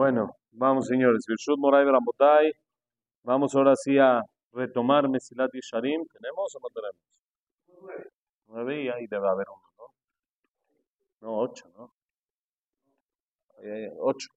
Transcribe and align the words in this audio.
Bueno, 0.00 0.34
vamos 0.52 0.86
señores. 0.86 1.26
Vamos 3.22 3.54
ahora 3.54 3.76
sí 3.76 3.98
a 3.98 4.22
retomar 4.50 5.10
Mesilat 5.10 5.54
y 5.54 5.60
Sharim. 5.60 6.06
¿Tenemos 6.06 6.56
o 6.56 6.58
no 6.58 6.68
tenemos? 6.70 8.00
Nueve 8.46 8.82
y 8.82 8.88
ahí 8.88 9.06
debe 9.06 9.28
haber 9.28 9.46
uno, 9.50 9.62
¿no? 9.76 9.84
No, 11.20 11.38
ocho, 11.40 11.68
¿no? 11.76 11.92
ocho. 13.98 14.28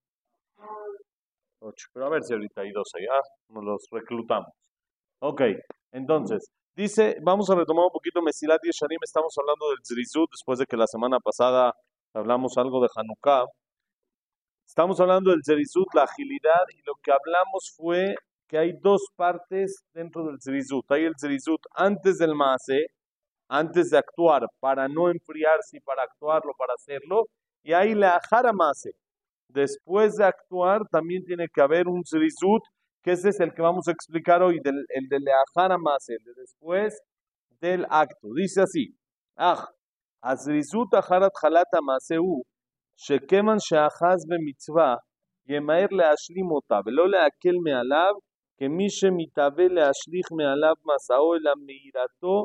Ocho. 1.60 1.88
Pero 1.94 2.06
a 2.08 2.10
ver 2.10 2.22
si 2.24 2.34
ahorita 2.34 2.60
hay 2.60 2.70
dos 2.70 2.90
allá, 2.94 3.22
nos 3.48 3.64
los 3.64 3.88
reclutamos. 3.90 4.52
Ok, 5.20 5.40
entonces, 5.92 6.46
dice, 6.76 7.16
vamos 7.22 7.48
a 7.48 7.54
retomar 7.54 7.86
un 7.86 7.90
poquito 7.90 8.20
Mesilat 8.20 8.62
y 8.66 8.70
Sharim. 8.70 8.98
Estamos 9.02 9.34
hablando 9.38 9.70
del 9.70 9.78
Zrizut 9.82 10.30
después 10.30 10.58
de 10.58 10.66
que 10.66 10.76
la 10.76 10.86
semana 10.86 11.20
pasada 11.20 11.72
hablamos 12.12 12.58
algo 12.58 12.82
de 12.82 12.88
Hanukkah. 12.94 13.46
Estamos 14.76 14.98
hablando 14.98 15.30
del 15.30 15.44
Zerizut, 15.46 15.86
la 15.94 16.02
agilidad, 16.02 16.64
y 16.76 16.82
lo 16.84 16.94
que 17.00 17.12
hablamos 17.12 17.72
fue 17.76 18.16
que 18.48 18.58
hay 18.58 18.72
dos 18.82 19.02
partes 19.14 19.84
dentro 19.92 20.26
del 20.26 20.38
Zerizut. 20.42 20.84
Hay 20.90 21.04
el 21.04 21.12
Zerizut 21.16 21.60
antes 21.76 22.18
del 22.18 22.34
Maase, 22.34 22.86
antes 23.48 23.90
de 23.90 23.98
actuar, 23.98 24.42
para 24.58 24.88
no 24.88 25.10
enfriarse 25.12 25.76
y 25.76 25.80
para 25.80 26.02
actuarlo, 26.02 26.54
para 26.58 26.74
hacerlo, 26.74 27.26
y 27.62 27.72
hay 27.72 27.94
la. 27.94 28.20
Después 29.46 30.16
de 30.16 30.24
actuar, 30.24 30.80
también 30.90 31.22
tiene 31.24 31.46
que 31.54 31.60
haber 31.60 31.86
un 31.86 32.02
Zerizut, 32.04 32.64
que 33.00 33.12
ese 33.12 33.28
es 33.28 33.38
el 33.38 33.54
que 33.54 33.62
vamos 33.62 33.86
a 33.86 33.92
explicar 33.92 34.42
hoy, 34.42 34.56
el 34.64 35.08
de 35.08 35.20
la 35.20 35.34
Ajara 35.54 35.78
Maase, 35.78 36.14
el 36.14 36.24
de 36.24 36.32
después 36.40 37.00
del 37.60 37.86
acto. 37.88 38.26
Dice 38.34 38.62
así: 38.62 38.92
Ah, 39.36 39.68
Azrizut 40.20 40.92
Ajarat 40.94 41.32
Halata 41.40 41.80
Maaseu. 41.80 42.42
שכיוון 42.96 43.58
שאחז 43.58 44.20
במצווה 44.28 44.94
ימהר 45.48 45.86
להשלים 45.90 46.50
אותה 46.50 46.78
ולא 46.86 47.08
להקל 47.08 47.56
מעליו 47.64 48.14
כמי 48.58 48.90
שמתהווה 48.90 49.66
להשליך 49.76 50.26
מעליו 50.38 50.76
מסעו 50.88 51.34
אלא 51.34 51.52
מהירתו 51.66 52.44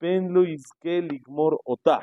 פן 0.00 0.22
לא 0.34 0.42
יזכה 0.52 0.96
לגמור 1.10 1.52
אותה. 1.66 1.98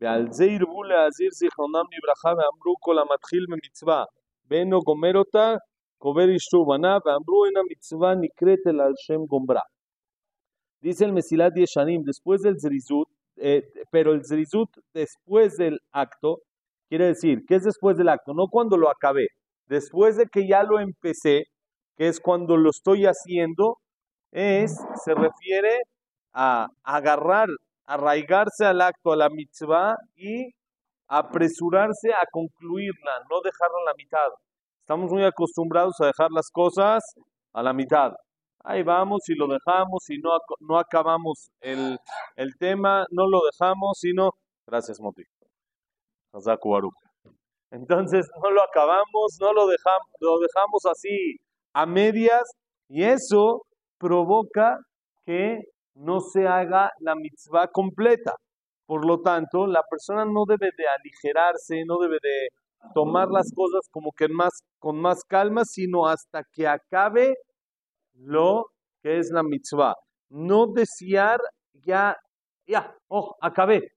ועל 0.00 0.24
זה 0.30 0.44
ירבו 0.44 0.82
להזהיר 0.82 1.30
זיכרונם 1.40 1.86
לברכה 1.92 2.28
ואמרו 2.28 2.74
כל 2.80 2.96
המתחיל 2.98 3.44
במצווה 3.50 4.04
ואינו 4.48 4.80
גומר 4.80 5.14
אותה 5.18 5.54
קובר 5.98 6.36
אשתו 6.36 6.56
ובניו 6.56 6.98
ואמרו 7.04 7.44
אין 7.44 7.56
המצווה 7.56 8.10
נקראת 8.24 8.62
אלא 8.68 8.82
על 8.82 8.92
שם 8.96 9.20
גומרה. 9.26 9.66
Dice 10.82 11.04
el 11.04 11.12
Mesilat 11.12 11.54
Yeshanim, 11.54 12.04
después 12.04 12.40
del 12.40 12.56
Zrizut 12.58 13.08
después 14.94 15.56
del 15.56 15.78
acto 15.92 16.38
Quiere 16.90 17.06
decir, 17.06 17.44
que 17.46 17.54
es 17.54 17.62
después 17.62 17.96
del 17.96 18.08
acto? 18.08 18.34
No 18.34 18.48
cuando 18.50 18.76
lo 18.76 18.90
acabé. 18.90 19.28
Después 19.66 20.16
de 20.16 20.26
que 20.26 20.48
ya 20.48 20.64
lo 20.64 20.80
empecé, 20.80 21.44
que 21.96 22.08
es 22.08 22.18
cuando 22.18 22.56
lo 22.56 22.70
estoy 22.70 23.04
haciendo, 23.06 23.76
es, 24.32 24.76
se 25.04 25.14
refiere 25.14 25.82
a 26.32 26.66
agarrar, 26.82 27.46
arraigarse 27.86 28.66
al 28.66 28.80
acto, 28.80 29.12
a 29.12 29.16
la 29.16 29.30
mitzvah 29.30 29.94
y 30.16 30.50
apresurarse 31.06 32.10
a 32.12 32.26
concluirla, 32.32 33.12
no 33.30 33.40
dejarla 33.40 33.78
a 33.82 33.90
la 33.90 33.94
mitad. 33.96 34.28
Estamos 34.80 35.12
muy 35.12 35.22
acostumbrados 35.24 35.94
a 36.00 36.06
dejar 36.06 36.32
las 36.32 36.50
cosas 36.50 37.04
a 37.52 37.62
la 37.62 37.72
mitad. 37.72 38.14
Ahí 38.64 38.82
vamos 38.82 39.28
y 39.28 39.36
lo 39.36 39.46
dejamos 39.46 40.10
y 40.10 40.18
no, 40.18 40.30
no 40.58 40.76
acabamos 40.76 41.50
el, 41.60 41.96
el 42.34 42.56
tema, 42.58 43.06
no 43.12 43.28
lo 43.28 43.42
dejamos, 43.44 43.98
sino... 44.00 44.30
Gracias, 44.66 45.00
Moti. 45.00 45.22
Entonces 47.70 48.28
no 48.42 48.50
lo 48.50 48.62
acabamos, 48.62 49.36
no 49.40 49.52
lo 49.52 49.66
dejamos, 49.66 50.08
lo 50.20 50.38
dejamos 50.38 50.86
así 50.86 51.36
a 51.72 51.86
medias 51.86 52.42
y 52.88 53.04
eso 53.04 53.62
provoca 53.98 54.78
que 55.24 55.60
no 55.94 56.20
se 56.20 56.46
haga 56.46 56.90
la 57.00 57.14
mitzvah 57.14 57.68
completa. 57.68 58.34
Por 58.86 59.06
lo 59.06 59.20
tanto, 59.20 59.66
la 59.66 59.82
persona 59.88 60.24
no 60.24 60.44
debe 60.46 60.70
de 60.76 60.84
aligerarse, 60.88 61.84
no 61.86 61.98
debe 61.98 62.16
de 62.22 62.48
tomar 62.94 63.28
las 63.28 63.52
cosas 63.54 63.88
como 63.90 64.10
que 64.10 64.26
más, 64.28 64.62
con 64.80 65.00
más 65.00 65.22
calma, 65.28 65.64
sino 65.64 66.06
hasta 66.06 66.42
que 66.52 66.66
acabe 66.66 67.34
lo 68.14 68.66
que 69.02 69.18
es 69.18 69.30
la 69.30 69.42
mitzvah. 69.42 69.94
No 70.30 70.66
desear 70.66 71.38
ya, 71.74 72.16
ya, 72.66 72.96
oh, 73.08 73.36
acabé. 73.40 73.92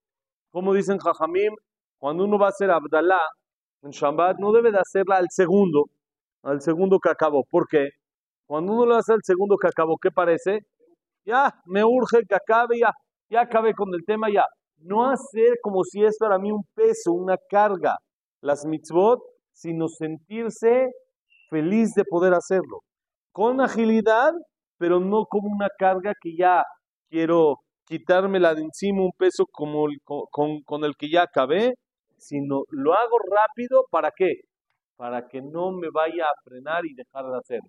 Como 0.51 0.73
dicen 0.73 0.99
Jajamim, 0.99 1.55
cuando 2.03 2.25
uno 2.25 2.37
va 2.37 2.47
a 2.47 2.49
hacer 2.49 2.69
Abdalá 2.69 3.21
en 3.81 3.91
Shabbat, 3.91 4.37
no 4.37 4.51
debe 4.51 4.73
de 4.73 4.77
hacerla 4.77 5.15
al 5.15 5.27
segundo, 5.29 5.85
al 6.43 6.59
segundo 6.59 6.99
que 6.99 7.09
acabó. 7.09 7.45
¿Por 7.49 7.65
qué? 7.65 7.91
Cuando 8.45 8.73
uno 8.73 8.85
lo 8.85 8.95
hace 8.95 9.13
al 9.13 9.21
segundo 9.23 9.55
que 9.55 9.69
acabó, 9.69 9.95
¿qué 10.01 10.11
parece? 10.11 10.59
Ya, 11.25 11.49
me 11.65 11.81
urge 11.81 12.23
que 12.27 12.35
acabe, 12.35 12.77
ya, 12.77 12.91
ya 13.29 13.39
acabé 13.43 13.73
con 13.73 13.87
el 13.93 14.03
tema, 14.05 14.27
ya. 14.29 14.43
No 14.79 15.09
hacer 15.09 15.53
como 15.61 15.85
si 15.85 16.03
esto 16.03 16.25
era 16.25 16.35
a 16.35 16.39
mí 16.39 16.51
un 16.51 16.65
peso, 16.75 17.13
una 17.13 17.37
carga, 17.49 17.95
las 18.41 18.65
mitzvot, 18.65 19.21
sino 19.53 19.87
sentirse 19.87 20.89
feliz 21.49 21.93
de 21.93 22.03
poder 22.03 22.33
hacerlo. 22.33 22.81
Con 23.31 23.61
agilidad, 23.61 24.33
pero 24.77 24.99
no 24.99 25.23
como 25.23 25.47
una 25.47 25.69
carga 25.79 26.11
que 26.21 26.35
ya 26.35 26.63
quiero 27.09 27.59
quitármela 27.85 28.55
de 28.55 28.63
encima, 28.63 29.03
un 29.03 29.13
peso 29.17 29.45
como 29.49 29.85
con, 30.03 30.63
con 30.63 30.83
el 30.83 30.95
que 30.97 31.09
ya 31.09 31.23
acabé, 31.23 31.75
sino 32.23 32.63
lo 32.69 32.93
hago 32.93 33.17
rápido, 33.19 33.85
¿para 33.89 34.11
qué? 34.15 34.41
Para 34.95 35.27
que 35.27 35.41
no 35.41 35.71
me 35.71 35.89
vaya 35.91 36.25
a 36.25 36.41
frenar 36.43 36.85
y 36.85 36.93
dejar 36.93 37.25
de 37.25 37.37
hacer. 37.37 37.61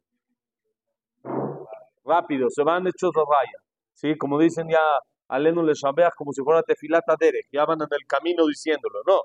Rápido, 2.05 2.49
se 2.51 2.63
van 2.63 2.87
hechos 2.87 3.11
de 3.13 3.21
raya. 3.21 3.59
¿Sí? 3.95 4.17
Como 4.19 4.39
dicen 4.39 4.69
ya, 4.69 4.81
aleno 5.29 5.63
le 5.63 5.73
shabeas 5.75 6.15
como 6.17 6.33
si 6.33 6.43
fuera 6.43 6.63
tefilata 6.63 7.17
derech, 7.19 7.47
ya 7.53 7.65
van 7.65 7.81
en 7.81 7.89
el 7.91 8.07
camino 8.07 8.47
diciéndolo. 8.47 9.01
No, 9.07 9.21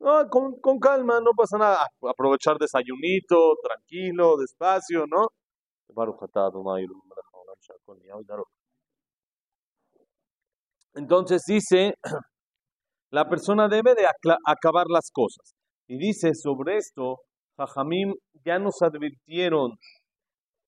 no 0.00 0.28
con, 0.28 0.60
con 0.60 0.78
calma, 0.78 1.20
no 1.20 1.32
pasa 1.36 1.58
nada. 1.58 1.86
Aprovechar 2.02 2.56
desayunito, 2.58 3.56
tranquilo, 3.62 4.36
despacio, 4.36 5.06
¿no? 5.06 5.28
Entonces 10.94 11.42
dice 11.46 11.94
la 13.10 13.28
persona 13.28 13.68
debe 13.68 13.94
de 13.94 14.06
acabar 14.46 14.86
las 14.88 15.10
cosas. 15.12 15.54
Y 15.88 15.98
dice 15.98 16.34
sobre 16.34 16.76
esto, 16.76 17.16
Jajamim 17.56 18.14
ya 18.44 18.58
nos 18.58 18.80
advirtieron 18.82 19.72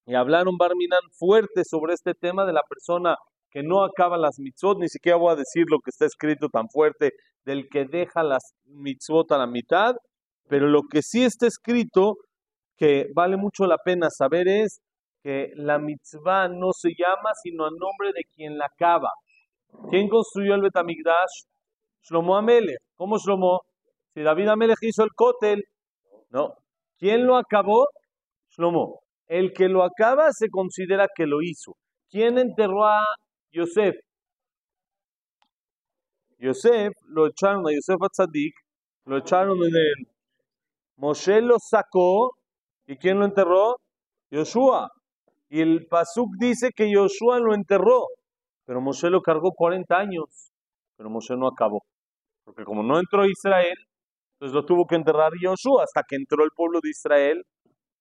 y 0.07 0.15
hablaron 0.15 0.57
Barminan 0.59 1.01
fuerte 1.17 1.63
sobre 1.65 1.95
este 1.95 2.15
tema 2.15 2.45
de 2.45 2.53
la 2.53 2.63
persona 2.69 3.17
que 3.51 3.63
no 3.63 3.85
acaba 3.85 4.17
las 4.17 4.39
mitzvot, 4.39 4.79
ni 4.79 4.89
siquiera 4.89 5.19
voy 5.19 5.33
a 5.33 5.37
decir 5.37 5.67
lo 5.69 5.79
que 5.79 5.91
está 5.91 6.07
escrito 6.07 6.49
tan 6.49 6.69
fuerte 6.69 7.13
del 7.45 7.69
que 7.71 7.85
deja 7.85 8.23
las 8.23 8.55
mitzvot 8.65 9.31
a 9.33 9.39
la 9.39 9.47
mitad, 9.47 9.95
pero 10.49 10.67
lo 10.69 10.83
que 10.91 11.03
sí 11.03 11.23
está 11.23 11.47
escrito 11.47 12.17
que 12.77 13.07
vale 13.15 13.37
mucho 13.37 13.67
la 13.67 13.79
pena 13.79 14.09
saber 14.11 14.49
es 14.49 14.81
que 15.23 15.51
la 15.55 15.79
mitzvah 15.79 16.49
no 16.49 16.73
se 16.73 16.91
llama 16.99 17.31
sino 17.43 17.65
a 17.65 17.71
nombre 17.71 18.13
de 18.15 18.25
quien 18.35 18.59
la 18.59 18.67
acaba. 18.67 19.11
¿Quién 19.89 20.09
construyó 20.09 20.55
el 20.55 20.63
Betamigdash? 20.63 21.52
Shlomo 22.03 22.37
Amelech. 22.37 22.79
¿Cómo 22.97 23.19
Shlomo? 23.19 23.61
Si 24.15 24.23
David 24.23 24.49
Amelech 24.49 24.83
hizo 24.83 25.05
el 25.05 25.11
cótel, 25.15 25.65
no. 26.31 26.55
¿Quién 26.99 27.27
lo 27.27 27.37
acabó? 27.37 27.89
Shlomo. 28.51 29.01
El 29.27 29.53
que 29.53 29.69
lo 29.69 29.83
acaba 29.83 30.33
se 30.33 30.49
considera 30.49 31.09
que 31.15 31.27
lo 31.27 31.43
hizo. 31.43 31.77
¿Quién 32.11 32.39
enterró 32.39 32.85
a 32.85 33.05
Yosef? 33.51 33.97
Yosef, 36.39 36.93
lo 37.07 37.29
echaron 37.29 37.67
a 37.67 37.73
Yosef 37.73 38.03
Atzadik, 38.03 38.55
lo 39.05 39.19
echaron 39.19 39.59
en 39.59 39.75
el... 39.75 40.09
Moshe 40.97 41.41
lo 41.41 41.57
sacó, 41.59 42.37
¿y 42.87 42.97
quién 42.97 43.19
lo 43.19 43.25
enterró? 43.25 43.77
Yoshua. 44.31 44.91
Y 45.49 45.61
el 45.61 45.87
Pasuk 45.87 46.31
dice 46.39 46.71
que 46.75 46.91
Yoshua 46.91 47.39
lo 47.39 47.55
enterró, 47.55 48.07
pero 48.65 48.81
Moshe 48.81 49.09
lo 49.11 49.21
cargó 49.23 49.53
40 49.53 49.97
años, 49.97 50.53
pero 50.97 51.11
Moshe 51.11 51.37
no 51.37 51.47
acabó. 51.47 51.83
Porque 52.45 52.65
como 52.65 52.83
no 52.83 52.99
entró 52.99 53.25
Israel, 53.25 53.77
pues 54.39 54.53
lo 54.53 54.65
tuvo 54.65 54.87
que 54.87 54.97
enterrar 54.97 55.33
Yoshua 55.41 55.85
hasta 55.85 56.03
que 56.03 56.17
entró 56.17 56.45
el 56.45 56.51
pueblo 56.57 56.81
de 56.83 56.91
Israel 56.91 57.45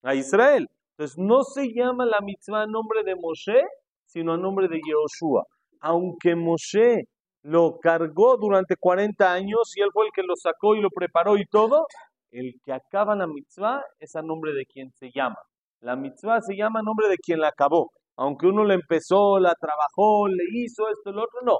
a 0.03 0.15
Israel. 0.15 0.67
Entonces 0.97 1.17
no 1.17 1.43
se 1.43 1.71
llama 1.73 2.05
la 2.05 2.19
mitzvah 2.21 2.63
a 2.63 2.67
nombre 2.67 3.03
de 3.03 3.15
Moshe, 3.15 3.61
sino 4.05 4.33
a 4.33 4.37
nombre 4.37 4.67
de 4.67 4.79
Yoshua. 4.79 5.43
Aunque 5.81 6.35
Moshe 6.35 7.03
lo 7.43 7.79
cargó 7.79 8.37
durante 8.37 8.75
40 8.75 9.31
años 9.31 9.75
y 9.75 9.81
él 9.81 9.89
fue 9.93 10.05
el 10.05 10.11
que 10.13 10.23
lo 10.23 10.35
sacó 10.35 10.75
y 10.75 10.81
lo 10.81 10.89
preparó 10.89 11.37
y 11.37 11.45
todo, 11.45 11.85
el 12.31 12.55
que 12.63 12.73
acaba 12.73 13.15
la 13.15 13.27
mitzvah 13.27 13.83
es 13.99 14.15
a 14.15 14.21
nombre 14.21 14.53
de 14.53 14.65
quien 14.65 14.91
se 14.91 15.11
llama. 15.11 15.37
La 15.81 15.95
mitzvah 15.95 16.41
se 16.41 16.55
llama 16.55 16.79
a 16.79 16.83
nombre 16.83 17.07
de 17.09 17.17
quien 17.17 17.39
la 17.39 17.49
acabó. 17.49 17.91
Aunque 18.15 18.47
uno 18.47 18.63
la 18.63 18.75
empezó, 18.75 19.39
la 19.39 19.55
trabajó, 19.59 20.27
le 20.27 20.43
hizo 20.53 20.87
esto, 20.89 21.09
el 21.09 21.17
otro, 21.17 21.39
no. 21.43 21.57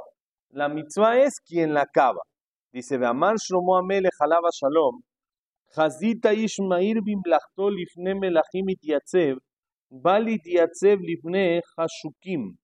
La 0.50 0.70
mitzvah 0.70 1.18
es 1.18 1.40
quien 1.46 1.74
la 1.74 1.82
acaba. 1.82 2.22
Dice, 2.74 2.96
Amar 2.96 3.36
Shlomo 3.36 3.78
Amelech 3.78 4.18
Alaba 4.22 4.50
Shalom, 4.54 5.02
Hazita 5.76 6.34
Ishmair 6.34 7.02
bimlachto 7.04 7.70
lifne 7.70 8.14
melachim 8.18 8.70
ityatzeb, 8.70 9.38
bal 9.92 10.26
ityatzeb 10.28 11.00
lifne 11.02 11.62
hashukim. 11.76 12.56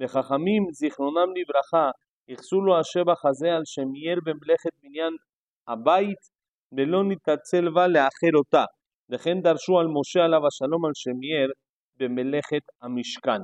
וחכמים 0.00 0.62
זיכרונם 0.72 1.28
לברכה, 1.36 1.90
ייחסו 2.28 2.60
לו 2.60 2.78
השבח 2.80 3.24
הזה 3.24 3.48
על 3.56 3.62
שמייר 3.64 4.18
במלאכת 4.24 4.74
בניין 4.82 5.14
הבית 5.68 6.22
ולא 6.76 7.04
נתעצל 7.04 7.70
בה 7.74 7.86
לאחר 7.86 8.34
אותה. 8.38 8.64
וכן 9.10 9.40
דרשו 9.40 9.78
על 9.78 9.86
משה 9.86 10.24
עליו 10.24 10.46
השלום 10.46 10.84
על 10.84 10.90
שמייר 10.94 11.50
במלאכת 11.98 12.64
המשכן. 12.82 13.42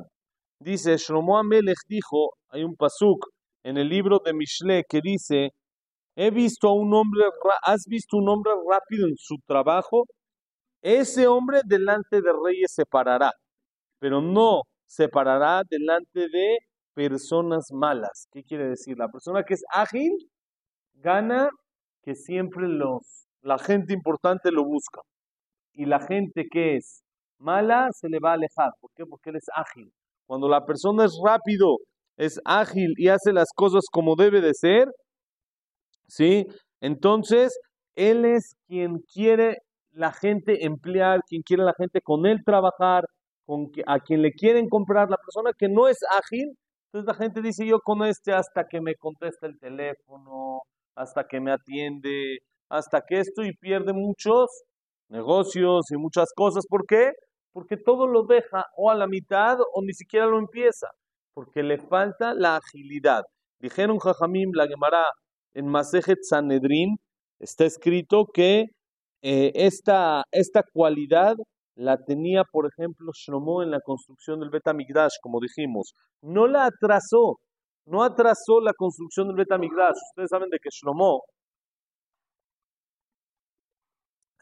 Dice, 0.65 0.99
Shlomo 0.99 1.39
Amelech 1.39 1.83
dijo, 1.89 2.21
hay 2.51 2.65
un 2.65 2.75
pasuk 2.77 3.21
en 3.65 3.79
el 3.79 3.89
libro 3.89 4.19
de 4.25 4.33
Mishle 4.35 4.83
que 4.91 5.01
dice, 5.01 5.49
he 6.17 6.31
visto 6.31 6.69
a 6.69 6.75
un 6.75 6.93
hombre, 6.95 7.25
has 7.63 7.85
visto 7.87 8.17
un 8.17 8.29
hombre 8.29 8.53
rápido 8.69 9.07
en 9.09 9.17
su 9.17 9.37
trabajo, 9.47 10.05
ese 10.83 11.27
hombre 11.27 11.61
delante 11.65 12.21
de 12.23 12.33
reyes 12.45 12.73
se 12.75 12.85
parará, 12.87 13.33
pero 13.99 14.21
no 14.21 14.63
se 14.87 15.09
parará 15.09 15.63
delante 15.69 16.29
de 16.29 16.59
personas 16.95 17.67
malas. 17.73 18.27
¿Qué 18.33 18.43
quiere 18.43 18.69
decir? 18.69 18.97
La 18.99 19.09
persona 19.09 19.45
que 19.45 19.55
es 19.55 19.63
ágil 19.73 20.13
gana 20.95 21.49
que 22.03 22.15
siempre 22.15 22.67
los, 22.67 23.27
la 23.43 23.59
gente 23.59 23.93
importante 23.93 24.51
lo 24.51 24.65
busca. 24.65 25.01
Y 25.73 25.87
la 25.87 26.01
gente 26.01 26.47
que 26.51 26.77
es 26.77 27.03
mala 27.39 27.89
se 27.93 28.09
le 28.09 28.19
va 28.19 28.31
a 28.31 28.35
alejar. 28.35 28.71
¿Por 28.81 28.91
qué? 28.95 29.05
Porque 29.07 29.31
él 29.31 29.37
es 29.37 29.47
ágil. 29.55 29.93
Cuando 30.27 30.49
la 30.49 30.65
persona 30.65 31.05
es 31.05 31.19
rápido, 31.25 31.77
es 32.17 32.41
ágil 32.45 32.93
y 32.97 33.09
hace 33.09 33.33
las 33.33 33.49
cosas 33.55 33.85
como 33.91 34.15
debe 34.17 34.41
de 34.41 34.55
ser, 34.55 34.89
¿sí? 36.11 36.47
Entonces, 36.81 37.59
él 37.95 38.25
es 38.25 38.57
quien 38.69 38.99
quiere 39.13 39.59
la 39.93 40.13
gente 40.13 40.65
emplear, 40.67 41.21
quien 41.29 41.43
quiere 41.43 41.65
la 41.65 41.75
gente 41.75 42.01
con 42.03 42.27
él 42.27 42.43
trabajar, 42.45 43.05
con 43.47 43.71
a 43.87 44.01
quien 44.01 44.23
le 44.23 44.33
quieren 44.33 44.69
comprar, 44.69 45.11
la 45.11 45.17
persona 45.17 45.53
que 45.57 45.69
no 45.69 45.89
es 45.89 45.99
ágil, 46.19 46.57
entonces 46.87 47.07
la 47.07 47.15
gente 47.15 47.43
dice, 47.43 47.67
yo 47.67 47.81
con 47.81 48.05
este 48.05 48.33
hasta 48.33 48.67
que 48.69 48.81
me 48.81 48.95
contesta 48.97 49.47
el 49.47 49.59
teléfono, 49.59 50.63
hasta 50.97 51.27
que 51.27 51.41
me 51.41 51.53
atiende, 51.53 52.39
hasta 52.69 53.03
que 53.03 53.21
esto 53.21 53.45
y 53.45 53.53
pierde 53.55 53.93
muchos 53.93 54.65
negocios 55.09 55.91
y 55.91 55.97
muchas 55.97 56.33
cosas. 56.35 56.65
¿Por 56.69 56.87
qué? 56.87 57.13
Porque 57.53 57.77
todo 57.77 58.07
lo 58.07 58.25
deja 58.25 58.65
o 58.77 58.91
a 58.91 58.95
la 58.95 59.07
mitad 59.07 59.59
o 59.61 59.83
ni 59.83 59.93
siquiera 59.93 60.27
lo 60.27 60.39
empieza, 60.39 60.89
porque 61.35 61.63
le 61.63 61.79
falta 61.79 62.35
la 62.35 62.57
agilidad. 62.57 63.23
Dijeron 63.61 63.99
Jajamim, 63.99 64.51
la 64.55 64.67
Gemara 64.69 65.05
en 65.55 65.67
Masejet 65.69 66.19
Sanedrin, 66.23 66.97
está 67.41 67.65
escrito 67.65 68.27
que 68.33 68.67
eh, 69.23 69.53
esta, 69.55 70.25
esta 70.33 70.63
cualidad 70.73 71.37
la 71.75 71.97
tenía, 72.05 72.45
por 72.45 72.67
ejemplo, 72.67 73.13
Shlomo 73.15 73.63
en 73.63 73.71
la 73.71 73.81
construcción 73.81 74.41
del 74.41 74.51
Betamigdash, 74.51 75.15
como 75.23 75.41
dijimos. 75.41 75.95
No 76.23 76.47
la 76.47 76.67
atrasó, 76.67 77.39
no 77.87 78.03
atrasó 78.03 78.61
la 78.61 78.75
construcción 78.75 79.29
del 79.29 79.37
Betamigdash. 79.37 79.97
Ustedes 80.11 80.31
saben 80.31 80.51
de 80.51 80.59
que 80.59 80.69
Shlomo 80.71 81.23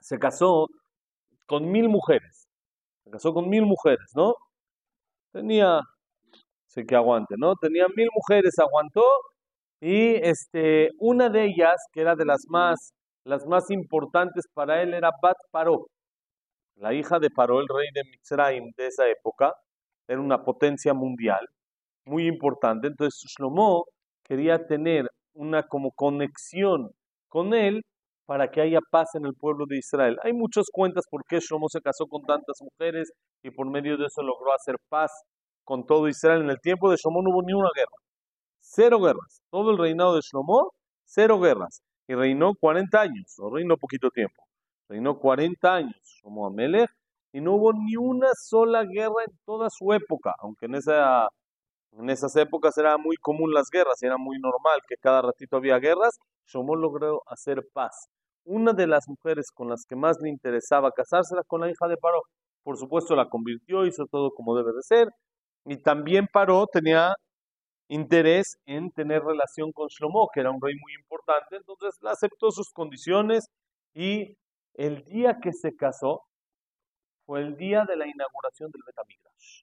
se 0.01 0.19
casó 0.19 0.67
con 1.47 1.71
mil 1.71 1.89
mujeres. 1.89 2.49
Se 3.05 3.11
casó 3.11 3.33
con 3.35 3.49
mil 3.49 3.63
mujeres, 3.63 4.11
¿no? 4.15 4.35
Tenía, 5.33 5.81
sé 6.67 6.85
que 6.87 6.97
aguante, 6.97 7.35
¿no? 7.39 7.55
Tenía 7.57 7.87
mil 7.97 8.09
mujeres, 8.15 8.59
aguantó 8.59 9.03
y 9.81 10.17
este, 10.17 10.91
una 10.99 11.29
de 11.29 11.45
ellas, 11.47 11.77
que 11.93 12.01
era 12.01 12.17
de 12.17 12.25
las 12.25 12.45
más, 12.49 12.93
las 13.25 13.47
más 13.47 13.71
importantes 13.71 14.47
para 14.55 14.83
él, 14.83 14.95
era 14.95 15.11
Bat 15.23 15.37
Paró. 15.51 15.87
La 16.77 16.95
hija 16.95 17.19
de 17.19 17.31
Paró, 17.31 17.61
el 17.61 17.67
rey 17.69 17.89
de 17.95 18.03
Mitzrayim 18.11 18.71
de 18.77 18.87
esa 18.89 19.09
época, 19.09 19.53
era 20.09 20.21
una 20.21 20.43
potencia 20.45 20.95
mundial 20.95 21.47
muy 22.07 22.27
importante. 22.27 22.89
Entonces 22.89 23.21
Shlomo 23.39 23.85
quería 24.25 24.67
tener 24.67 25.09
una 25.35 25.63
como 25.63 25.93
conexión 25.93 26.91
con 27.29 27.55
él 27.55 27.83
para 28.27 28.49
que 28.51 28.61
haya 28.61 28.81
paz 28.91 29.15
en 29.15 29.27
el 29.27 29.35
pueblo 29.35 29.65
de 29.69 29.79
Israel. 29.79 30.19
Hay 30.23 30.33
muchas 30.33 30.67
cuentas 30.73 31.05
por 31.11 31.23
qué 31.29 31.39
Shlomo 31.41 31.69
se 31.69 31.81
casó 31.81 32.07
con 32.07 32.23
tantas 32.23 32.59
mujeres 32.61 33.11
y 33.43 33.51
por 33.51 33.71
medio 33.71 33.97
de 33.97 34.07
eso 34.07 34.23
logró 34.23 34.53
hacer 34.55 34.77
paz 34.89 35.11
con 35.65 35.87
todo 35.87 36.09
Israel. 36.09 36.43
En 36.43 36.51
el 36.51 36.61
tiempo 36.61 36.91
de 36.91 36.97
Shlomo 36.97 37.23
no 37.23 37.31
hubo 37.31 37.43
ni 37.43 37.53
una 37.53 37.71
guerra. 37.75 38.08
Cero 38.71 39.01
guerras. 39.01 39.41
Todo 39.51 39.71
el 39.71 39.79
reinado 39.79 40.15
de 40.15 40.21
Shlomo, 40.21 40.73
cero 41.05 41.41
guerras. 41.41 41.81
Y 42.07 42.15
reinó 42.15 42.53
40 42.55 43.01
años, 43.01 43.35
o 43.39 43.49
reinó 43.51 43.79
poquito 43.79 44.11
tiempo. 44.11 44.45
Reinó 44.91 45.19
40 45.19 45.75
años 45.75 46.21
como 46.23 46.47
Amelech 46.47 46.91
y 47.33 47.41
no 47.41 47.55
hubo 47.55 47.73
ni 47.73 47.97
una 47.97 48.29
sola 48.35 48.85
guerra 48.85 49.25
en 49.27 49.35
toda 49.47 49.69
su 49.71 49.93
época, 49.95 50.35
aunque 50.39 50.67
en, 50.67 50.75
esa, 50.75 51.29
en 51.93 52.11
esas 52.11 52.37
épocas 52.37 52.77
era 52.77 52.99
muy 52.99 53.17
común 53.17 53.53
las 53.53 53.69
guerras 53.71 54.03
era 54.03 54.19
muy 54.19 54.39
normal 54.39 54.81
que 54.87 54.97
cada 54.97 55.23
ratito 55.23 55.57
había 55.57 55.79
guerras. 55.79 56.19
Shlomo 56.47 56.77
logró 56.77 57.23
hacer 57.27 57.67
paz. 57.73 58.09
Una 58.45 58.75
de 58.75 58.87
las 58.87 59.09
mujeres 59.09 59.51
con 59.51 59.71
las 59.71 59.85
que 59.89 59.97
más 59.97 60.19
le 60.21 60.29
interesaba 60.29 60.93
casarse 60.93 61.35
era 61.35 61.43
con 61.45 61.63
la 61.63 61.71
hija 61.71 61.89
de 61.89 61.97
Paró. 61.97 62.21
Por 62.63 62.77
supuesto 62.77 63.17
la 63.17 63.31
convirtió, 63.31 63.87
hizo 63.87 64.05
todo 64.11 64.31
como 64.33 64.55
debe 64.55 64.73
de 64.75 64.83
ser. 64.83 65.09
Y 65.65 65.83
también 65.83 66.27
Paró 66.31 66.67
tenía 66.67 67.15
interés 67.89 68.59
en 68.67 68.91
tener 68.91 69.23
relación 69.23 69.73
con 69.73 69.89
Shlomo, 69.89 70.29
que 70.33 70.41
era 70.41 70.51
un 70.51 70.61
rey 70.61 70.75
muy 70.81 70.95
importante, 70.95 71.57
entonces 71.57 71.99
aceptó 72.05 72.51
sus 72.51 72.71
condiciones 72.71 73.47
y 73.95 74.37
el 74.75 75.05
día 75.05 75.39
que 75.43 75.53
se 75.53 75.75
casó 75.75 76.21
fue 77.27 77.41
el 77.41 77.57
día 77.57 77.85
de 77.87 77.97
la 77.97 78.07
inauguración 78.07 78.71
del 78.71 78.83
Betamigrash. 78.87 79.63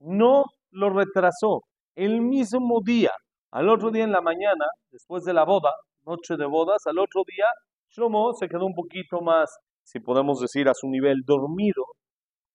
No 0.00 0.44
lo 0.70 0.90
retrasó. 0.90 1.62
El 1.94 2.20
mismo 2.20 2.80
día, 2.84 3.12
al 3.50 3.68
otro 3.68 3.90
día 3.90 4.04
en 4.04 4.12
la 4.12 4.20
mañana, 4.20 4.66
después 4.90 5.24
de 5.24 5.32
la 5.32 5.44
boda, 5.44 5.72
noche 6.04 6.36
de 6.36 6.46
bodas, 6.46 6.86
al 6.86 6.98
otro 6.98 7.22
día, 7.26 7.46
Shlomo 7.90 8.34
se 8.34 8.48
quedó 8.48 8.66
un 8.66 8.74
poquito 8.74 9.20
más, 9.20 9.50
si 9.82 10.00
podemos 10.00 10.40
decir, 10.40 10.68
a 10.68 10.74
su 10.74 10.88
nivel 10.88 11.22
dormido, 11.24 11.84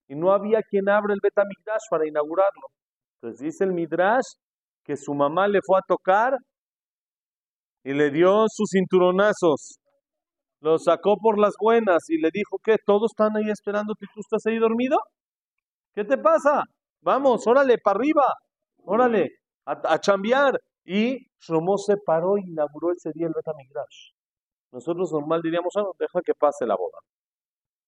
y 0.08 0.16
no 0.16 0.32
había 0.32 0.62
quien 0.62 0.90
abra 0.90 1.14
el 1.14 1.20
Betamigdash 1.22 1.84
para 1.90 2.08
inaugurarlo. 2.08 2.68
Entonces 3.16 3.40
dice 3.40 3.64
el 3.64 3.74
Midrash 3.74 4.34
que 4.83 4.98
su 4.98 5.13
mamá 5.13 5.48
le 5.48 5.60
fue 5.66 5.78
a 5.80 5.81
tocar 5.88 6.38
y 7.83 7.94
le 7.94 8.12
dio 8.12 8.45
sus 8.48 8.69
cinturonazos 8.72 9.81
lo 10.62 10.78
sacó 10.78 11.18
por 11.18 11.39
las 11.39 11.56
buenas 11.60 12.07
y 12.10 12.19
le 12.19 12.30
dijo 12.31 12.57
que 12.63 12.75
todos 12.86 13.12
están 13.12 13.36
ahí 13.36 13.50
esperando 13.50 13.95
que 14.00 14.06
tú 14.13 14.22
estás 14.22 14.45
ahí 14.45 14.60
dormido. 14.60 14.98
¿Qué 15.94 16.06
te 16.06 16.17
pasa? 16.17 16.63
Vamos, 17.01 17.46
órale, 17.48 17.77
para 17.84 17.98
arriba, 17.98 18.24
órale, 18.86 19.29
a, 19.65 20.00
chambear. 20.00 20.53
Y 20.86 21.17
Shlomo 21.39 21.77
se 21.77 21.96
paró 21.98 22.38
e 22.38 22.41
inauguró 22.46 22.91
ese 22.91 23.12
día 23.13 23.27
el 23.27 23.34
Betamigrash. 23.36 24.12
Nosotros 24.72 25.12
normal 25.12 25.41
diríamos, 25.44 25.74
ah, 25.77 25.84
deja 25.98 26.22
que 26.24 26.34
pase 26.34 26.65
la 26.65 26.75
boda. 26.75 27.00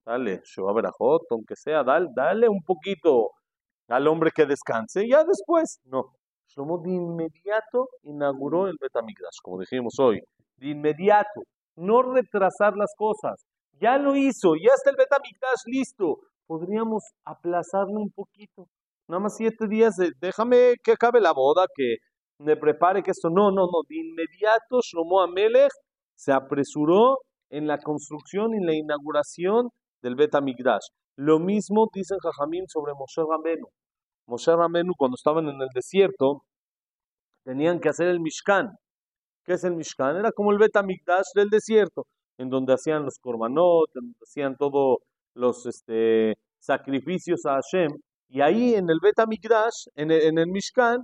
Dale, 0.06 0.42
Shoaberajot, 0.44 1.32
aunque 1.32 1.56
sea, 1.56 1.84
dale, 1.84 2.08
dale 2.16 2.50
un 2.50 2.62
poquito 2.64 3.30
al 3.88 4.08
hombre 4.08 4.32
que 4.36 4.46
descanse. 4.46 5.08
Ya 5.08 5.24
después, 5.24 5.80
no. 5.86 6.12
Shlomo 6.56 6.78
de 6.80 6.92
inmediato 6.92 7.90
inauguró 8.04 8.68
el 8.68 8.78
Betamigrash, 8.80 9.38
como 9.42 9.60
dijimos 9.60 9.96
hoy. 10.00 10.22
De 10.58 10.70
inmediato 10.70 11.42
no 11.76 12.02
retrasar 12.04 12.76
las 12.76 12.94
cosas. 12.96 13.44
Ya 13.80 13.98
lo 13.98 14.16
hizo, 14.16 14.56
ya 14.56 14.72
está 14.76 14.92
el 14.92 14.98
Betamigdash 14.98 15.64
listo. 15.66 16.20
Podríamos 16.46 17.04
aplazarlo 17.26 18.00
un 18.00 18.12
poquito. 18.12 18.68
Nada 19.08 19.22
más 19.22 19.36
siete 19.36 19.68
días, 19.68 19.96
déjame 20.20 20.76
que 20.84 20.92
acabe 20.92 21.20
la 21.20 21.34
boda, 21.34 21.66
que 21.76 21.96
me 22.40 22.56
prepare 22.56 23.02
que 23.02 23.12
esto. 23.12 23.30
No, 23.30 23.50
no, 23.50 23.66
no. 23.66 23.82
De 23.88 23.96
inmediato 23.98 24.80
Shlomo 24.82 25.22
Amelech 25.22 25.72
se 26.16 26.32
apresuró 26.32 27.18
en 27.50 27.68
la 27.68 27.80
construcción 27.80 28.54
y 28.54 28.64
la 28.64 28.76
inauguración 28.76 29.70
del 30.02 30.16
Betamigdash. 30.16 30.86
Lo 31.16 31.40
mismo 31.40 31.88
dicen 31.94 32.18
Jajamín 32.20 32.66
sobre 32.68 32.94
Moshe 32.94 33.22
Ramenu. 33.28 33.68
Moshe 34.28 34.56
Ramenu, 34.56 34.94
cuando 34.98 35.16
estaban 35.16 35.48
en 35.50 35.62
el 35.62 35.70
desierto, 35.74 36.44
tenían 37.44 37.80
que 37.80 37.90
hacer 37.90 38.08
el 38.08 38.20
Mishkan. 38.20 38.72
¿Qué 39.46 39.54
es 39.54 39.64
el 39.64 39.76
Mishkan? 39.76 40.18
Era 40.18 40.32
como 40.32 40.52
el 40.52 40.58
Betamikdash 40.58 41.34
del 41.36 41.50
desierto, 41.50 42.06
en 42.38 42.50
donde 42.50 42.74
hacían 42.74 43.04
los 43.04 43.20
korbanot, 43.20 43.90
en 43.96 44.06
donde 44.06 44.20
hacían 44.22 44.56
todos 44.58 45.00
los 45.34 45.66
este, 45.66 46.36
sacrificios 46.60 47.46
a 47.46 47.56
Hashem. 47.56 47.92
Y 48.30 48.42
ahí 48.42 48.76
en 48.76 48.90
el 48.90 49.00
Betamikdash, 49.02 49.88
en 49.96 50.12
el, 50.12 50.22
en 50.22 50.38
el 50.40 50.48
Mishkan, 50.48 51.04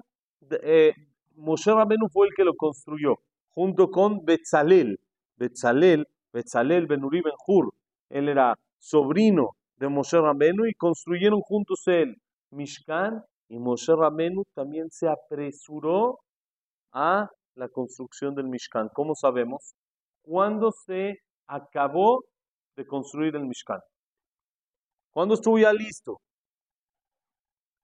eh, 0.63 0.93
Moshe 1.35 1.71
Rabenu 1.71 2.07
fue 2.11 2.27
el 2.27 2.33
que 2.35 2.43
lo 2.43 2.53
construyó, 2.55 3.15
junto 3.49 3.89
con 3.89 4.23
Betzalel. 4.25 4.99
Betzalel, 5.35 6.05
Betzalel 6.33 6.87
Benuri 6.87 7.21
Benjur. 7.21 7.73
Él 8.09 8.29
era 8.29 8.55
sobrino 8.77 9.51
de 9.77 9.89
Moshe 9.89 10.19
Rabenu 10.19 10.65
y 10.65 10.73
construyeron 10.73 11.41
juntos 11.41 11.83
el 11.87 12.15
Mishkan. 12.51 13.23
Y 13.49 13.57
Moshe 13.57 13.95
Rabenu 13.95 14.43
también 14.53 14.89
se 14.91 15.07
apresuró 15.07 16.19
a 16.93 17.27
la 17.55 17.67
construcción 17.69 18.35
del 18.35 18.47
Mishkan. 18.47 18.89
¿Cómo 18.93 19.15
sabemos? 19.15 19.73
Cuando 20.21 20.71
se 20.71 21.17
acabó 21.47 22.23
de 22.75 22.85
construir 22.85 23.35
el 23.35 23.45
Mishkan? 23.45 23.79
¿Cuándo 25.11 25.33
estuvo 25.33 25.57
ya 25.57 25.73
listo? 25.73 26.17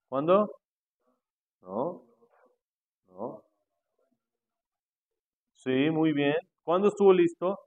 ¿Cuándo? 0.08 0.48
No. 1.62 2.04
No. 3.08 3.42
Sí, 5.56 5.90
muy 5.90 6.12
bien. 6.12 6.36
¿Cuándo 6.62 6.88
estuvo 6.88 7.12
listo? 7.12 7.58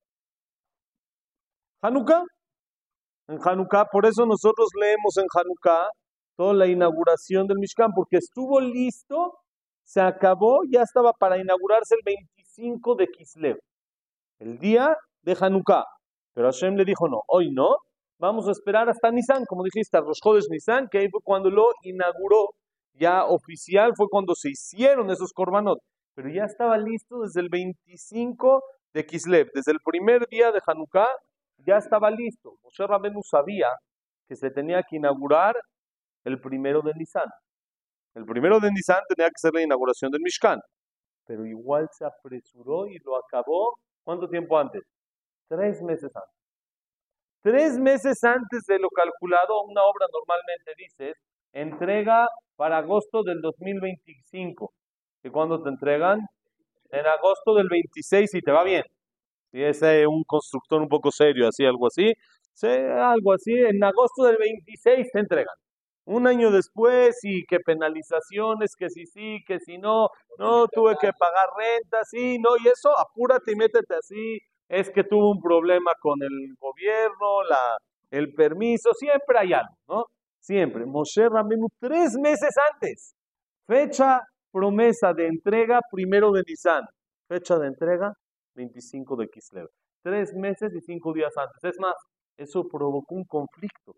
Hanukkah. 1.81 2.23
En 3.27 3.39
Hanukkah, 3.43 3.85
por 3.91 4.05
eso 4.05 4.25
nosotros 4.25 4.69
leemos 4.79 5.17
en 5.17 5.25
Hanukkah 5.35 5.89
toda 6.39 6.53
la 6.53 6.67
inauguración 6.67 7.47
del 7.47 7.57
Mishkan, 7.59 7.91
porque 7.93 8.15
estuvo 8.15 8.61
listo, 8.61 9.39
se 9.83 9.99
acabó, 9.99 10.61
ya 10.71 10.83
estaba 10.83 11.11
para 11.11 11.37
inaugurarse 11.37 11.95
el 11.95 12.01
25 12.05 12.95
de 12.95 13.07
Kislev, 13.07 13.59
el 14.39 14.57
día 14.57 14.95
de 15.21 15.35
Hanukkah. 15.37 15.83
Pero 16.33 16.47
Hashem 16.47 16.75
le 16.75 16.85
dijo, 16.85 17.09
no, 17.09 17.23
hoy 17.27 17.51
no, 17.51 17.75
vamos 18.17 18.47
a 18.47 18.51
esperar 18.51 18.87
hasta 18.89 19.11
Nisan, 19.11 19.43
como 19.49 19.63
dijiste, 19.65 19.99
los 19.99 20.19
Jodes 20.23 20.47
Nisan, 20.49 20.87
que 20.89 20.99
ahí 20.99 21.09
fue 21.09 21.19
cuando 21.21 21.49
lo 21.49 21.71
inauguró, 21.83 22.51
ya 22.93 23.25
oficial, 23.25 23.91
fue 23.97 24.07
cuando 24.09 24.33
se 24.33 24.51
hicieron 24.51 25.11
esos 25.11 25.33
korbanot, 25.33 25.79
pero 26.15 26.29
ya 26.29 26.45
estaba 26.45 26.77
listo 26.77 27.19
desde 27.19 27.41
el 27.41 27.49
25 27.49 28.63
de 28.93 29.05
Kislev, 29.05 29.51
desde 29.53 29.73
el 29.73 29.79
primer 29.83 30.25
día 30.29 30.53
de 30.53 30.61
Hanukkah, 30.65 31.09
ya 31.65 31.75
estaba 31.75 32.09
listo. 32.09 32.53
Moshe 32.63 32.87
Rabenu 32.87 33.19
sabía 33.29 33.67
que 34.29 34.37
se 34.37 34.49
tenía 34.51 34.83
que 34.83 34.95
inaugurar 34.95 35.57
el 36.29 36.39
primero 36.39 36.81
de 36.81 36.93
Nisan. 36.93 37.29
El 38.15 38.25
primero 38.25 38.59
de 38.59 38.71
Nisan 38.71 39.01
tenía 39.07 39.29
que 39.29 39.37
ser 39.37 39.53
la 39.53 39.61
inauguración 39.61 40.11
del 40.11 40.21
Mishkan, 40.21 40.59
pero 41.25 41.45
igual 41.45 41.87
se 41.91 42.05
apresuró 42.05 42.87
y 42.87 42.97
lo 42.99 43.17
acabó. 43.17 43.77
¿Cuánto 44.03 44.27
tiempo 44.27 44.57
antes? 44.57 44.81
Tres 45.47 45.81
meses 45.81 46.11
antes. 46.15 46.39
Tres 47.41 47.79
meses 47.79 48.23
antes 48.23 48.63
de 48.67 48.79
lo 48.79 48.89
calculado, 48.89 49.63
una 49.63 49.81
obra 49.83 50.07
normalmente 50.11 50.73
dice 50.77 51.13
entrega 51.53 52.27
para 52.55 52.79
agosto 52.79 53.23
del 53.23 53.41
2025. 53.41 54.71
¿Y 55.23 55.29
cuándo 55.29 55.61
te 55.61 55.69
entregan? 55.69 56.19
En 56.91 57.05
agosto 57.05 57.55
del 57.55 57.69
26 57.69 58.35
y 58.35 58.41
te 58.41 58.51
va 58.51 58.63
bien. 58.63 58.83
Si 59.51 59.63
es 59.63 59.81
eh, 59.83 60.05
un 60.05 60.23
constructor 60.25 60.81
un 60.81 60.89
poco 60.89 61.11
serio, 61.11 61.47
así, 61.47 61.65
algo 61.65 61.87
así, 61.87 62.13
algo 62.67 63.33
así, 63.33 63.53
en 63.53 63.83
agosto 63.83 64.25
del 64.25 64.37
26 64.37 65.07
te 65.11 65.19
entregan. 65.19 65.55
Un 66.09 66.25
año 66.25 66.49
después, 66.49 67.19
y 67.21 67.45
que 67.45 67.59
penalizaciones, 67.59 68.75
que 68.75 68.89
si 68.89 69.05
sí, 69.05 69.43
que 69.45 69.59
si 69.59 69.77
no, 69.77 70.07
no, 70.39 70.67
tuve 70.67 70.95
que 70.99 71.11
pagar 71.13 71.49
renta, 71.55 72.03
sí, 72.03 72.39
no, 72.39 72.57
y 72.57 72.67
eso, 72.67 72.89
apúrate 72.97 73.51
y 73.51 73.55
métete 73.55 73.93
así, 73.93 74.39
es 74.67 74.89
que 74.89 75.03
tuvo 75.03 75.29
un 75.29 75.39
problema 75.39 75.91
con 76.01 76.19
el 76.23 76.55
gobierno, 76.59 77.43
la, 77.47 77.77
el 78.09 78.33
permiso, 78.33 78.89
siempre 78.93 79.37
hay 79.37 79.53
algo, 79.53 79.75
¿no? 79.87 80.05
Siempre. 80.39 80.83
Moshe 80.87 81.29
Ramenu, 81.29 81.67
tres 81.79 82.15
meses 82.17 82.55
antes, 82.73 83.13
fecha 83.67 84.21
promesa 84.51 85.13
de 85.13 85.27
entrega 85.27 85.79
primero 85.91 86.31
de 86.31 86.41
Nisan, 86.47 86.85
fecha 87.27 87.59
de 87.59 87.67
entrega 87.67 88.13
25 88.55 89.15
de 89.15 89.27
Kislev. 89.27 89.67
Tres 90.01 90.33
meses 90.33 90.73
y 90.73 90.81
cinco 90.81 91.13
días 91.13 91.37
antes. 91.37 91.63
Es 91.63 91.79
más, 91.79 91.93
eso 92.35 92.63
provocó 92.67 93.13
un 93.13 93.25
conflicto. 93.25 93.93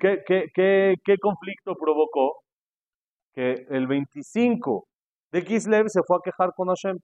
¿Qué, 0.00 0.22
qué, 0.26 0.96
qué, 1.04 1.16
conflicto 1.20 1.74
provocó? 1.76 2.42
Que 3.32 3.66
el 3.70 3.86
25 3.86 4.86
de 5.32 5.44
Kislev 5.44 5.88
se 5.88 6.02
fue 6.06 6.16
a 6.16 6.20
quejar 6.24 6.52
con 6.54 6.68
Hashem. 6.68 6.98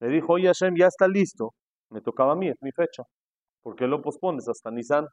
Le 0.00 0.08
dijo, 0.08 0.32
oye 0.34 0.46
Hashem, 0.46 0.74
ya 0.76 0.86
está 0.86 1.08
listo. 1.08 1.50
Me 1.90 2.00
tocaba 2.00 2.32
a 2.32 2.36
mí, 2.36 2.48
es 2.48 2.56
mi 2.60 2.70
fecha. 2.72 3.02
¿Por 3.62 3.76
qué 3.76 3.86
lo 3.86 4.00
pospones 4.00 4.48
hasta 4.48 4.70
Nisan? 4.70 5.06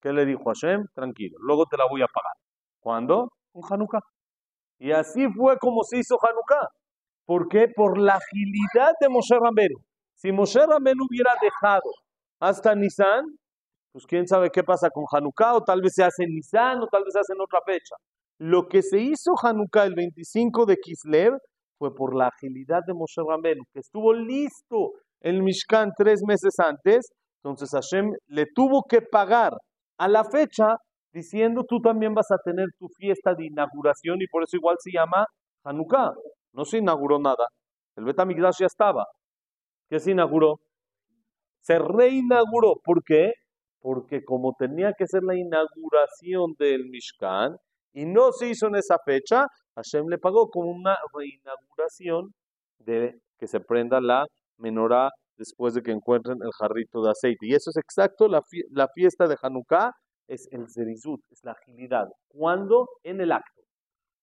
¿Qué 0.00 0.12
le 0.12 0.26
dijo 0.26 0.42
Hashem? 0.44 0.86
Tranquilo, 0.94 1.38
luego 1.40 1.66
te 1.66 1.76
la 1.76 1.86
voy 1.88 2.02
a 2.02 2.06
pagar. 2.06 2.34
¿Cuándo? 2.80 3.28
Un 3.52 3.62
Hanukkah. 3.68 4.00
Y 4.78 4.92
así 4.92 5.28
fue 5.30 5.58
como 5.58 5.84
se 5.84 5.98
hizo 5.98 6.16
Hanukkah. 6.20 6.68
¿Por 7.24 7.48
qué? 7.48 7.68
Por 7.68 7.98
la 7.98 8.14
agilidad 8.14 8.92
de 9.00 9.08
Moshe 9.08 9.38
Ramelo. 9.38 9.78
Si 10.14 10.32
Moshe 10.32 10.66
Ramelo 10.66 11.04
hubiera 11.08 11.32
dejado 11.40 11.90
hasta 12.40 12.74
Nisan, 12.74 13.24
pues 13.92 14.06
quién 14.06 14.26
sabe 14.26 14.50
qué 14.50 14.64
pasa 14.64 14.88
con 14.90 15.04
Hanukkah, 15.10 15.56
o 15.56 15.62
tal 15.62 15.82
vez 15.82 15.92
se 15.94 16.02
hace 16.02 16.24
en 16.24 16.30
Nisan, 16.30 16.82
o 16.82 16.86
tal 16.86 17.04
vez 17.04 17.12
se 17.12 17.20
hace 17.20 17.34
en 17.34 17.40
otra 17.40 17.60
fecha. 17.64 17.94
Lo 18.38 18.66
que 18.66 18.82
se 18.82 18.98
hizo 18.98 19.32
Hanukkah 19.40 19.84
el 19.84 19.94
25 19.94 20.66
de 20.66 20.76
Kislev 20.76 21.34
fue 21.78 21.94
por 21.94 22.16
la 22.16 22.28
agilidad 22.28 22.80
de 22.86 22.94
Moshe 22.94 23.22
Ramelo, 23.26 23.62
que 23.72 23.80
estuvo 23.80 24.14
listo 24.14 24.92
en 25.20 25.44
Mishkan 25.44 25.90
tres 25.96 26.22
meses 26.26 26.54
antes, 26.58 27.12
entonces 27.42 27.70
Hashem 27.72 28.10
le 28.28 28.46
tuvo 28.54 28.82
que 28.88 29.02
pagar 29.02 29.52
a 29.98 30.08
la 30.08 30.24
fecha 30.24 30.76
diciendo 31.12 31.64
tú 31.68 31.80
también 31.80 32.14
vas 32.14 32.30
a 32.30 32.38
tener 32.44 32.68
tu 32.78 32.88
fiesta 32.96 33.34
de 33.34 33.46
inauguración 33.46 34.20
y 34.22 34.26
por 34.26 34.42
eso 34.42 34.56
igual 34.56 34.76
se 34.78 34.90
llama 34.92 35.26
Hanukkah. 35.64 36.12
No 36.52 36.64
se 36.64 36.78
inauguró 36.78 37.18
nada. 37.18 37.46
El 37.96 38.04
Betamigdash 38.04 38.60
ya 38.60 38.66
estaba. 38.66 39.06
¿Qué 39.88 40.00
se 40.00 40.12
inauguró? 40.12 40.60
Se 41.60 41.78
reinauguró. 41.78 42.74
¿Por 42.82 43.02
qué? 43.04 43.32
Porque 43.82 44.24
como 44.24 44.54
tenía 44.58 44.92
que 44.96 45.06
ser 45.06 45.22
la 45.24 45.36
inauguración 45.36 46.54
del 46.58 46.86
Mishkan 46.88 47.56
y 47.92 48.06
no 48.06 48.32
se 48.32 48.48
hizo 48.48 48.68
en 48.68 48.76
esa 48.76 48.96
fecha, 49.04 49.46
Hashem 49.76 50.06
le 50.08 50.18
pagó 50.18 50.48
como 50.48 50.70
una 50.70 50.96
reinauguración 51.12 52.32
de 52.78 53.18
que 53.38 53.46
se 53.46 53.60
prenda 53.60 54.00
la 54.00 54.24
menorá 54.56 55.10
después 55.36 55.74
de 55.74 55.82
que 55.82 55.90
encuentren 55.90 56.38
el 56.42 56.52
jarrito 56.58 57.02
de 57.02 57.10
aceite. 57.10 57.46
Y 57.46 57.54
eso 57.54 57.70
es 57.70 57.76
exacto, 57.76 58.28
la, 58.28 58.40
la 58.70 58.88
fiesta 58.94 59.26
de 59.26 59.36
Hanukkah 59.40 59.90
es 60.28 60.48
el 60.52 60.66
zerizut, 60.72 61.20
es 61.30 61.40
la 61.42 61.52
agilidad. 61.52 62.06
¿Cuándo? 62.28 62.88
En 63.02 63.20
el 63.20 63.32
acto. 63.32 63.62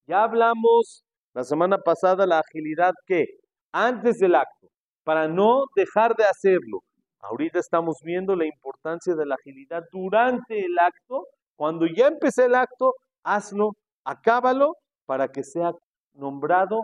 Ya 0.07 0.23
hablamos 0.23 1.03
la 1.33 1.43
semana 1.43 1.77
pasada 1.77 2.25
la 2.25 2.39
agilidad 2.39 2.93
que 3.05 3.25
antes 3.71 4.17
del 4.17 4.35
acto, 4.35 4.67
para 5.03 5.27
no 5.27 5.65
dejar 5.75 6.15
de 6.15 6.23
hacerlo. 6.23 6.79
Ahorita 7.21 7.59
estamos 7.59 7.97
viendo 8.03 8.35
la 8.35 8.45
importancia 8.45 9.13
de 9.15 9.25
la 9.25 9.35
agilidad 9.35 9.83
durante 9.91 10.65
el 10.65 10.77
acto. 10.79 11.25
Cuando 11.55 11.85
ya 11.85 12.07
empecé 12.07 12.45
el 12.45 12.55
acto, 12.55 12.93
hazlo, 13.23 13.71
acábalo 14.05 14.73
para 15.05 15.27
que 15.27 15.43
sea 15.43 15.71
nombrado 16.13 16.81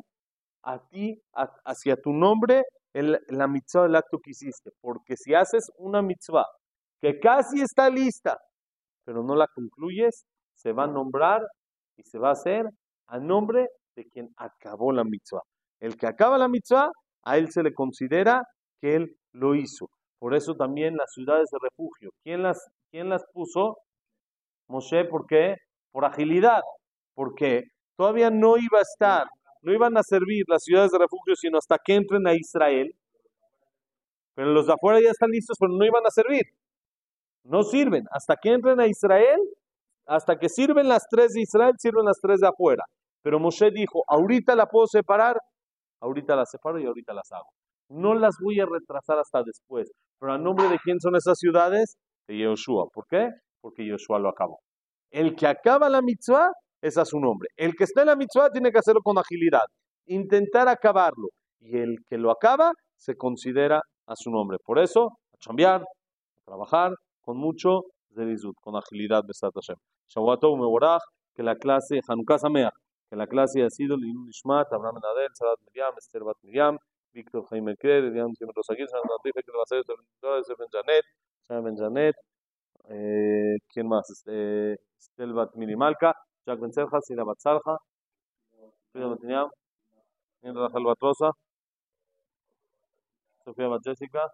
a 0.64 0.80
ti, 0.90 1.22
hacia 1.64 1.96
tu 1.96 2.12
nombre, 2.12 2.64
el, 2.94 3.20
la 3.28 3.48
mitzvah 3.48 3.84
del 3.84 3.96
acto 3.96 4.18
que 4.22 4.32
hiciste. 4.32 4.72
Porque 4.82 5.16
si 5.16 5.34
haces 5.34 5.70
una 5.78 6.02
mitzvah 6.02 6.46
que 7.02 7.20
casi 7.20 7.62
está 7.62 7.90
lista, 7.90 8.38
pero 9.06 9.24
no 9.24 9.36
la 9.36 9.48
concluyes, 9.54 10.26
se 10.56 10.74
va 10.74 10.86
a 10.86 10.88
nombrar 10.88 11.42
y 11.98 12.04
se 12.04 12.18
va 12.18 12.30
a 12.30 12.34
hacer 12.34 12.66
a 13.08 13.20
nombre 13.20 13.68
de 13.96 14.06
quien 14.06 14.30
acabó 14.38 14.92
la 14.92 15.04
mitzvah. 15.04 15.42
El 15.80 15.96
que 15.96 16.08
acaba 16.08 16.38
la 16.38 16.48
mitzvah, 16.48 16.90
a 17.24 17.38
él 17.38 17.52
se 17.52 17.64
le 17.64 17.74
considera 17.74 18.42
que 18.82 18.96
él 18.96 19.16
lo 19.34 19.56
hizo. 19.56 19.88
Por 20.26 20.34
eso 20.34 20.56
también 20.56 20.96
las 20.98 21.14
ciudades 21.14 21.52
de 21.52 21.60
refugio. 21.62 22.10
¿Quién 22.24 22.42
las, 22.42 22.60
quién 22.90 23.10
las 23.10 23.24
puso? 23.32 23.78
Moshe, 24.68 25.06
¿por 25.06 25.28
qué? 25.28 25.58
Por 25.92 26.04
agilidad. 26.04 26.62
Porque 27.14 27.66
todavía 27.96 28.32
no 28.32 28.58
iba 28.58 28.80
a 28.80 28.82
estar, 28.82 29.28
no 29.62 29.72
iban 29.72 29.96
a 29.98 30.02
servir 30.02 30.44
las 30.48 30.64
ciudades 30.64 30.90
de 30.90 30.98
refugio 30.98 31.36
sino 31.36 31.60
hasta 31.60 31.78
que 31.78 31.94
entren 31.94 32.26
a 32.26 32.34
Israel. 32.34 32.92
Pero 34.34 34.52
los 34.52 34.66
de 34.66 34.74
afuera 34.74 35.00
ya 35.00 35.12
están 35.12 35.30
listos, 35.30 35.58
pero 35.60 35.72
no 35.72 35.86
iban 35.86 36.04
a 36.04 36.10
servir. 36.10 36.42
No 37.44 37.62
sirven. 37.62 38.06
Hasta 38.10 38.36
que 38.36 38.52
entren 38.52 38.80
a 38.80 38.88
Israel, 38.88 39.40
hasta 40.08 40.40
que 40.40 40.50
sirven 40.50 40.88
las 40.88 41.06
tres 41.08 41.34
de 41.34 41.42
Israel, 41.42 41.76
sirven 41.78 42.04
las 42.04 42.20
tres 42.20 42.40
de 42.40 42.48
afuera. 42.48 42.84
Pero 43.22 43.40
Moshe 43.40 43.70
dijo, 43.70 44.04
ahorita 44.08 44.56
la 44.56 44.66
puedo 44.66 44.88
separar, 44.88 45.38
ahorita 46.00 46.36
la 46.36 46.48
separo 46.48 46.80
y 46.80 46.88
ahorita 46.88 47.14
las 47.14 47.32
hago. 47.32 47.52
No 47.90 48.16
las 48.16 48.38
voy 48.42 48.60
a 48.60 48.66
retrasar 48.66 49.20
hasta 49.20 49.44
después. 49.44 49.92
Pero 50.20 50.34
a 50.34 50.38
nombre 50.38 50.70
de 50.70 50.80
quién 50.84 51.00
son 51.00 51.16
esas 51.16 51.38
ciudades? 51.38 51.98
De 52.28 52.38
Yoshua. 52.38 52.88
¿Por 52.94 53.06
qué? 53.08 53.30
Porque 53.62 53.86
Yoshua 53.86 54.20
lo 54.20 54.30
acabó. 54.30 54.60
El 55.12 55.36
que 55.36 55.48
acaba 55.48 55.90
la 55.90 56.02
mitzvah 56.02 56.50
es 56.82 56.98
a 56.98 57.06
su 57.06 57.20
nombre. 57.20 57.50
El 57.56 57.74
que 57.76 57.84
está 57.86 58.02
en 58.02 58.08
la 58.08 58.16
mitzvah 58.16 58.50
tiene 58.50 58.72
que 58.72 58.80
hacerlo 58.80 59.02
con 59.04 59.18
agilidad. 59.18 59.66
Intentar 60.08 60.68
acabarlo. 60.68 61.30
Y 61.60 61.78
el 61.78 61.98
que 62.08 62.18
lo 62.18 62.32
acaba 62.32 62.72
se 62.98 63.16
considera 63.16 63.82
a 64.08 64.16
su 64.16 64.30
nombre. 64.32 64.58
Por 64.64 64.80
eso, 64.80 65.08
a 65.34 65.38
chambear, 65.40 65.82
a 65.82 66.42
trabajar 66.46 66.94
con 67.22 67.38
mucho 67.38 67.82
zerizut, 68.14 68.56
con 68.62 68.76
agilidad. 68.76 69.24
Besat 69.28 69.54
Hashem. 69.54 69.78
Shavuatov 70.08 70.58
Meborach, 70.58 71.02
que 71.34 71.44
la 71.44 71.56
clase 71.56 72.00
Hanukkah 72.08 72.40
Sameach 72.40 72.74
que 73.10 73.16
la 73.16 73.28
clase 73.28 73.64
ha 73.64 73.70
sido 73.70 73.98
Lilun 73.98 74.26
Nishmat, 74.26 74.72
Abraham 74.72 75.00
Nadel, 75.02 75.30
Sadat 75.34 75.60
Miriam, 75.68 75.94
Esther 75.98 76.24
Bat 76.24 76.38
Miriam, 76.44 76.78
Víctor 77.16 77.46
Jaime 77.50 77.76
Kerr, 77.78 78.04
Elian 78.04 78.34
Tim 78.34 78.50
Rosaguir, 78.54 78.88
San 78.90 79.00
Antife, 79.00 79.42
que 79.42 79.52
va 79.52 79.64
a 79.64 80.44
ser 80.44 80.56
Ben 80.60 80.68
Janet, 80.70 81.06
San 81.48 81.64
Ben 81.64 81.78
Janet, 81.78 82.16
eh, 82.90 83.58
¿quién 83.70 83.88
más? 83.88 84.10
Este, 84.10 84.74
Estel 85.00 85.34
Bat 85.34 85.52
Jack 86.46 86.60
Ben 86.60 86.74
Serja, 86.74 87.02
Sina 87.02 87.24
Bat 87.24 87.40
Salja, 87.40 87.78
Frida 88.92 89.08
Matiniam, 89.08 89.50
Rachel 90.44 90.84
Bat 90.84 90.98
Rosa, 91.02 91.32
Sofía 93.46 93.68
Bat 93.68 93.82
Jessica, 93.84 94.30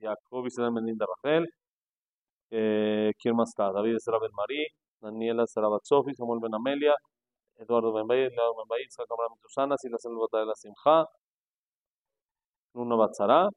Jacob 0.00 0.46
Israel 0.46 0.72
Melinda 0.72 1.06
Rachel. 1.06 1.48
Eh, 2.50 3.12
¿Quién 3.18 3.36
más 3.36 3.50
está? 3.50 3.72
David 3.72 3.98
Sara 3.98 4.18
Ben 4.20 4.30
Marí, 4.32 4.66
Daniela 5.00 5.46
Sara 5.46 5.68
Batsofi, 5.68 6.14
Samuel 6.14 6.40
Ben 6.40 6.54
Amelia, 6.54 6.94
Eduardo 7.58 7.92
Benbey, 7.92 8.28
Leonardo 8.30 8.54
Benbey, 8.56 8.86
Isaac 8.86 9.06
Abraham 9.10 9.38
Tushana, 9.42 9.76
Silas 9.76 10.04
El 10.04 10.14
Botá 10.14 10.38
de 10.38 10.46
la 10.46 10.54
Simcha, 10.54 11.04
Nuno 12.74 12.96
Batzara. 12.96 13.48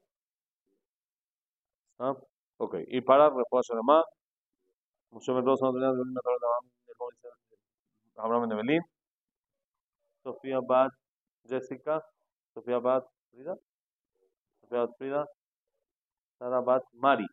¿Ah? 1.98 2.14
Ok, 2.58 2.74
y 2.88 3.00
para 3.00 3.30
Refuah 3.30 3.62
Sharema, 3.62 4.02
Moshe 5.10 5.32
Ben 5.32 5.44
Abraham 8.16 8.48
Ben 8.48 8.58
Belín, 8.58 8.82
Sofía 10.22 10.58
Bat 10.60 10.90
Jessica, 11.48 12.02
Sofía 12.54 12.78
Bat 12.78 13.04
Frida, 13.30 13.54
Sofía 14.60 14.80
Bat 14.80 14.90
Frida, 14.98 15.26
Sara 16.38 16.60
Bat 16.60 16.82
Mari. 16.94 17.26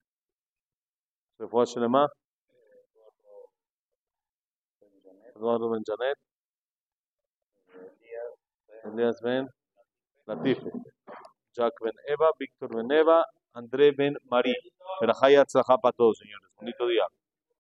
Refuah 1.40 1.66
Sharema, 1.66 2.08
Eduardo 5.36 5.70
Ben 5.70 5.84
Janet, 5.86 6.18
Andreas 8.84 9.22
Ben 9.22 9.48
Latife, 10.26 10.72
Jack 11.54 11.74
Ben 11.82 11.94
Eva, 12.08 12.30
Víctor 12.38 12.76
Ben 12.76 12.92
Eva, 12.92 13.26
André 13.54 13.92
Ben 13.92 14.16
Marí. 14.30 14.56
Verajaya 15.02 15.46
Tzajá 15.46 15.78
para 15.78 15.94
todos, 15.94 16.18
señores. 16.18 16.50
Bonito 16.56 16.88
día. 16.88 17.04